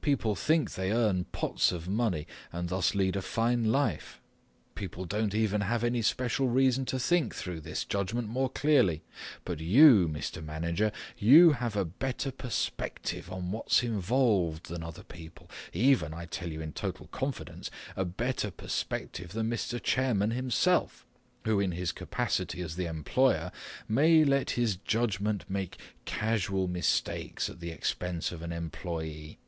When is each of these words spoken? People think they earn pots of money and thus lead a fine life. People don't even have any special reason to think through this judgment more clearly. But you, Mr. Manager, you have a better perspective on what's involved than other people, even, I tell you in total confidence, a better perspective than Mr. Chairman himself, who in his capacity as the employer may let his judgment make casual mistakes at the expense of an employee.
People 0.00 0.34
think 0.34 0.74
they 0.74 0.92
earn 0.92 1.24
pots 1.24 1.70
of 1.70 1.88
money 1.88 2.26
and 2.52 2.68
thus 2.68 2.94
lead 2.94 3.16
a 3.16 3.22
fine 3.22 3.64
life. 3.64 4.20
People 4.74 5.04
don't 5.06 5.34
even 5.34 5.62
have 5.62 5.84
any 5.84 6.00
special 6.00 6.48
reason 6.48 6.84
to 6.86 6.98
think 6.98 7.34
through 7.34 7.60
this 7.60 7.84
judgment 7.84 8.28
more 8.28 8.48
clearly. 8.50 9.02
But 9.44 9.60
you, 9.60 10.08
Mr. 10.08 10.42
Manager, 10.42 10.90
you 11.18 11.52
have 11.52 11.76
a 11.76 11.86
better 11.86 12.30
perspective 12.30 13.30
on 13.30 13.50
what's 13.50 13.82
involved 13.82 14.68
than 14.68 14.82
other 14.82 15.02
people, 15.04 15.50
even, 15.72 16.12
I 16.14 16.26
tell 16.26 16.50
you 16.50 16.60
in 16.62 16.72
total 16.72 17.06
confidence, 17.06 17.70
a 17.96 18.06
better 18.06 18.50
perspective 18.50 19.32
than 19.32 19.50
Mr. 19.50 19.82
Chairman 19.82 20.30
himself, 20.30 21.06
who 21.44 21.60
in 21.60 21.72
his 21.72 21.92
capacity 21.92 22.60
as 22.60 22.76
the 22.76 22.86
employer 22.86 23.52
may 23.88 24.24
let 24.24 24.50
his 24.52 24.76
judgment 24.76 25.44
make 25.48 25.78
casual 26.04 26.68
mistakes 26.68 27.48
at 27.50 27.60
the 27.60 27.70
expense 27.70 28.32
of 28.32 28.40
an 28.42 28.52
employee. 28.52 29.38